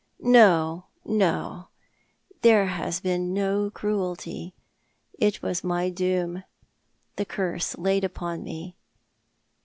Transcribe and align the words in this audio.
"No, 0.39 0.85
no, 1.05 1.67
there 2.41 2.65
has 2.65 2.99
been 2.99 3.35
no 3.35 3.69
cruelty. 3.69 4.55
It 5.19 5.43
was 5.43 5.63
my 5.63 5.91
doom— 5.91 6.43
the 7.17 7.25
curse 7.25 7.77
laid 7.77 8.03
upon 8.03 8.43
me. 8.43 8.75